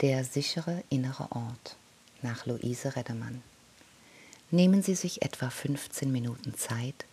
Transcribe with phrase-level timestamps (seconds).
[0.00, 1.74] Der sichere innere Ort
[2.22, 3.42] nach Luise Reddemann.
[4.52, 7.04] Nehmen Sie sich etwa 15 Minuten Zeit,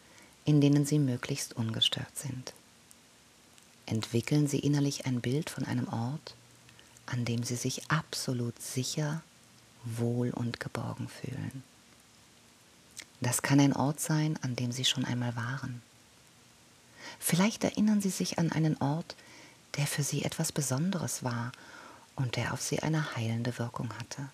[0.45, 2.53] in denen Sie möglichst ungestört sind.
[3.87, 6.35] Entwickeln Sie innerlich ein Bild von einem Ort,
[7.07, 9.23] an dem Sie sich absolut sicher,
[9.83, 11.63] wohl und geborgen fühlen.
[13.19, 15.81] Das kann ein Ort sein, an dem Sie schon einmal waren.
[17.17, 19.15] Vielleicht erinnern Sie sich an einen Ort,
[19.75, 21.51] der für Sie etwas Besonderes war
[22.15, 24.29] und der auf Sie eine heilende Wirkung hatte.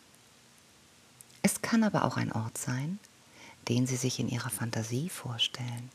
[1.42, 3.00] Es kann aber auch ein Ort sein,
[3.68, 5.90] den Sie sich in Ihrer Fantasie vorstellen,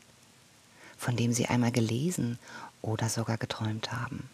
[0.97, 2.39] von dem Sie einmal gelesen
[2.81, 4.29] oder sogar geträumt haben.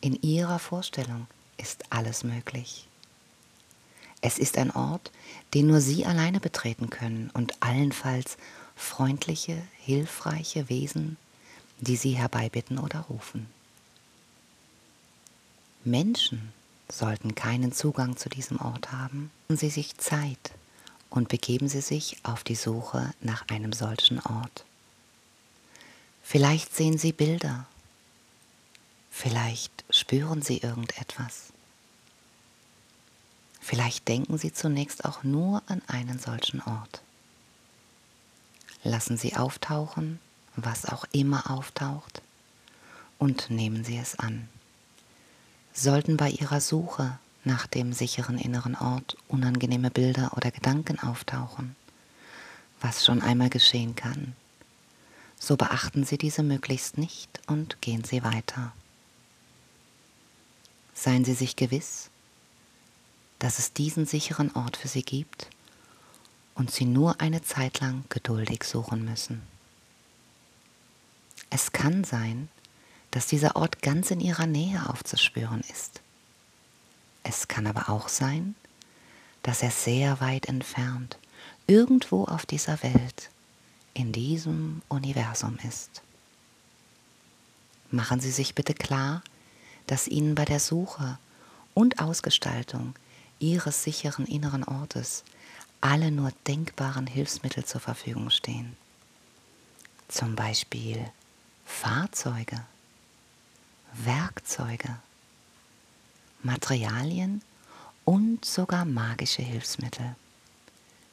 [0.00, 1.26] In Ihrer Vorstellung
[1.56, 2.86] ist alles möglich.
[4.20, 5.12] Es ist ein Ort,
[5.54, 8.36] den nur Sie alleine betreten können und allenfalls
[8.74, 11.16] freundliche, hilfreiche Wesen,
[11.80, 13.46] die Sie herbeibitten oder rufen.
[15.90, 16.52] Menschen
[16.90, 19.30] sollten keinen Zugang zu diesem Ort haben.
[19.48, 20.52] Nehmen Sie sich Zeit
[21.10, 24.64] und begeben Sie sich auf die Suche nach einem solchen Ort.
[26.22, 27.66] Vielleicht sehen Sie Bilder,
[29.10, 31.52] vielleicht spüren Sie irgendetwas.
[33.60, 37.02] Vielleicht denken Sie zunächst auch nur an einen solchen Ort.
[38.82, 40.20] Lassen Sie auftauchen,
[40.56, 42.22] was auch immer auftaucht,
[43.18, 44.48] und nehmen Sie es an.
[45.80, 51.76] Sollten bei Ihrer Suche nach dem sicheren inneren Ort unangenehme Bilder oder Gedanken auftauchen,
[52.80, 54.34] was schon einmal geschehen kann,
[55.38, 58.72] so beachten Sie diese möglichst nicht und gehen Sie weiter.
[60.94, 62.10] Seien Sie sich gewiss,
[63.38, 65.48] dass es diesen sicheren Ort für sie gibt
[66.56, 69.42] und sie nur eine Zeit lang geduldig suchen müssen.
[71.50, 72.48] Es kann sein,
[73.10, 76.00] dass dieser Ort ganz in ihrer Nähe aufzuspüren ist.
[77.22, 78.54] Es kann aber auch sein,
[79.42, 81.18] dass er sehr weit entfernt,
[81.66, 83.30] irgendwo auf dieser Welt,
[83.94, 86.02] in diesem Universum ist.
[87.90, 89.22] Machen Sie sich bitte klar,
[89.86, 91.18] dass Ihnen bei der Suche
[91.74, 92.94] und Ausgestaltung
[93.38, 95.24] ihres sicheren inneren Ortes
[95.80, 98.76] alle nur denkbaren Hilfsmittel zur Verfügung stehen.
[100.08, 101.10] Zum Beispiel
[101.64, 102.64] Fahrzeuge,
[103.92, 104.96] Werkzeuge,
[106.42, 107.42] Materialien
[108.04, 110.16] und sogar magische Hilfsmittel.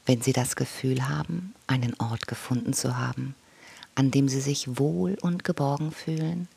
[0.06, 3.36] Wenn Sie das Gefühl haben, einen Ort gefunden zu haben,
[3.96, 6.48] an dem Sie sich wohl und geborgen fühlen,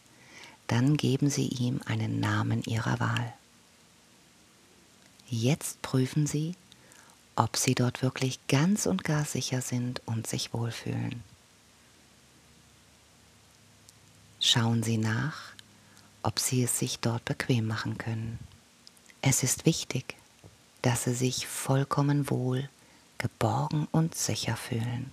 [0.67, 3.33] dann geben Sie ihm einen Namen Ihrer Wahl.
[5.29, 6.55] Jetzt prüfen Sie,
[7.37, 11.23] ob Sie dort wirklich ganz und gar sicher sind und sich wohlfühlen.
[14.41, 15.53] Schauen Sie nach,
[16.23, 18.39] ob Sie es sich dort bequem machen können.
[19.23, 20.17] Es ist wichtig,
[20.83, 22.69] dass Sie sich vollkommen wohl,
[23.19, 25.11] geborgen und sicher fühlen.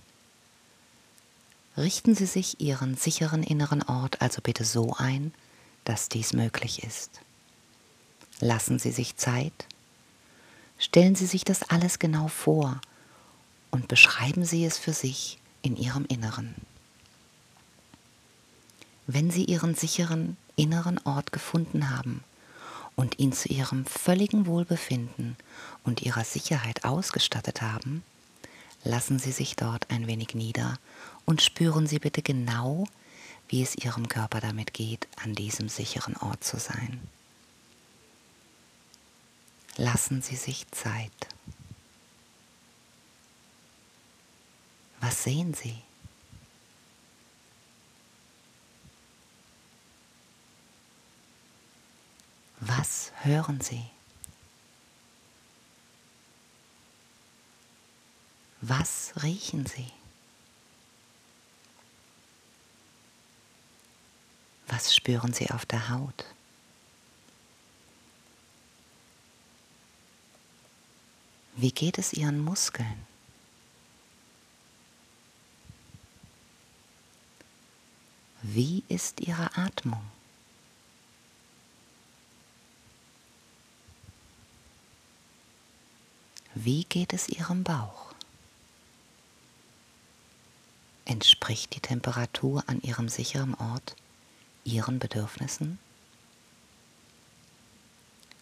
[1.76, 5.34] Richten Sie sich Ihren sicheren inneren Ort also bitte so ein,
[5.84, 7.20] dass dies möglich ist.
[8.40, 9.66] Lassen Sie sich Zeit
[10.78, 12.80] Stellen Sie sich das alles genau vor
[13.70, 16.54] und beschreiben Sie es für sich in Ihrem Inneren.
[19.06, 22.24] Wenn Sie Ihren sicheren inneren Ort gefunden haben
[22.96, 25.36] und ihn zu Ihrem völligen Wohlbefinden
[25.84, 28.02] und Ihrer Sicherheit ausgestattet haben,
[28.82, 30.78] lassen Sie sich dort ein wenig nieder
[31.26, 32.86] und spüren Sie bitte genau,
[33.48, 37.00] wie es Ihrem Körper damit geht, an diesem sicheren Ort zu sein.
[39.76, 41.12] Lassen Sie sich Zeit.
[45.00, 45.76] Was sehen Sie?
[52.76, 53.84] Was hören Sie?
[58.60, 59.90] Was riechen Sie?
[64.66, 66.24] Was spüren Sie auf der Haut?
[71.54, 73.06] Wie geht es Ihren Muskeln?
[78.42, 80.15] Wie ist Ihre Atmung?
[86.58, 88.14] Wie geht es Ihrem Bauch?
[91.04, 93.94] Entspricht die Temperatur an Ihrem sicheren Ort
[94.64, 95.78] Ihren Bedürfnissen?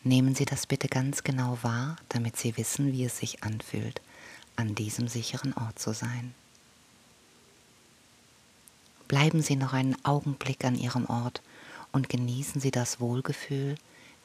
[0.04, 4.00] Nehmen Sie das bitte ganz genau wahr, damit Sie wissen, wie es sich anfühlt,
[4.54, 6.36] an diesem sicheren Ort zu sein.
[9.08, 11.42] Bleiben Sie noch einen Augenblick an Ihrem Ort
[11.90, 13.74] und genießen Sie das Wohlgefühl,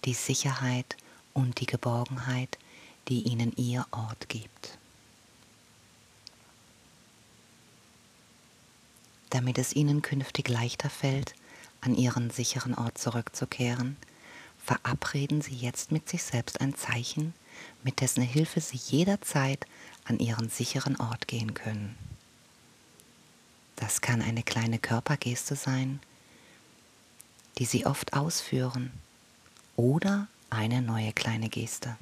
[0.05, 0.95] die Sicherheit
[1.33, 2.59] und die Geborgenheit,
[3.09, 4.77] die ihnen ihr Ort gibt.
[9.31, 11.35] Damit es ihnen künftig leichter fällt,
[11.81, 13.97] an ihren sicheren Ort zurückzukehren,
[14.63, 17.33] verabreden sie jetzt mit sich selbst ein Zeichen,
[17.83, 19.65] mit dessen Hilfe sie jederzeit
[20.05, 21.97] an ihren sicheren Ort gehen können.
[23.75, 25.99] Das kann eine kleine Körpergeste sein,
[27.57, 28.91] die sie oft ausführen,
[29.75, 31.95] oder eine neue kleine Geste.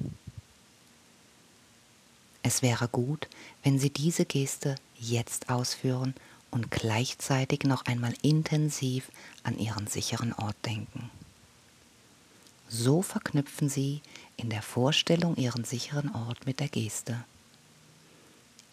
[2.48, 3.28] Es wäre gut,
[3.62, 6.14] wenn Sie diese Geste jetzt ausführen
[6.50, 9.10] und gleichzeitig noch einmal intensiv
[9.42, 11.10] an Ihren sicheren Ort denken.
[12.66, 14.00] So verknüpfen Sie
[14.38, 17.22] in der Vorstellung Ihren sicheren Ort mit der Geste.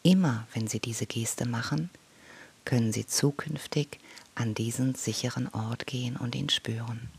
[0.04, 1.89] Immer wenn Sie diese Geste machen,
[2.63, 4.00] können Sie zukünftig
[4.36, 7.10] an diesen sicheren Ort gehen und ihn spüren.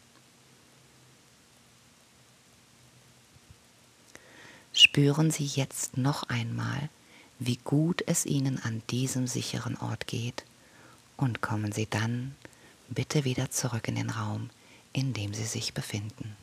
[4.78, 6.90] Spüren Sie jetzt noch einmal,
[7.38, 10.44] wie gut es Ihnen an diesem sicheren Ort geht
[11.16, 12.34] und kommen Sie dann
[12.90, 14.50] bitte wieder zurück in den Raum,
[14.92, 16.36] in dem Sie sich befinden.